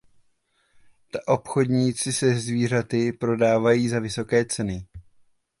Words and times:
Ta 1.11 1.19
obchodníci 1.27 2.13
se 2.13 2.39
zvířaty 2.39 3.13
prodávají 3.13 3.89
za 3.89 3.99
vysoké 3.99 4.45
ceny. 4.45 4.85